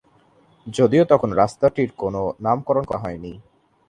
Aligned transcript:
যদিও 0.67 1.03
তখন 1.05 1.29
রাস্তাটির 1.33 1.89
কোন 1.97 2.15
নামকরণ 2.39 2.83
করা 2.83 2.99
হয়নি। 2.99 3.31